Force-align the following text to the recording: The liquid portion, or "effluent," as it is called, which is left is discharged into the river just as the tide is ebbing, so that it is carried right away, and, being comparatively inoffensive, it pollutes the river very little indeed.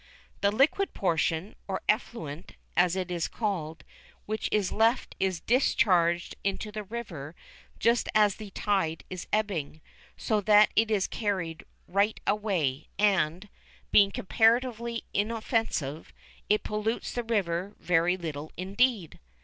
The 0.41 0.49
liquid 0.51 0.95
portion, 0.95 1.55
or 1.67 1.83
"effluent," 1.87 2.55
as 2.75 2.95
it 2.95 3.11
is 3.11 3.27
called, 3.27 3.83
which 4.25 4.49
is 4.51 4.71
left 4.71 5.15
is 5.19 5.41
discharged 5.41 6.33
into 6.43 6.71
the 6.71 6.81
river 6.81 7.35
just 7.77 8.09
as 8.15 8.37
the 8.37 8.49
tide 8.49 9.03
is 9.11 9.27
ebbing, 9.31 9.79
so 10.17 10.41
that 10.41 10.71
it 10.75 10.89
is 10.89 11.05
carried 11.05 11.65
right 11.87 12.19
away, 12.25 12.87
and, 12.97 13.47
being 13.91 14.09
comparatively 14.09 15.03
inoffensive, 15.13 16.11
it 16.49 16.63
pollutes 16.63 17.11
the 17.13 17.23
river 17.23 17.75
very 17.77 18.17
little 18.17 18.51
indeed. 18.57 19.19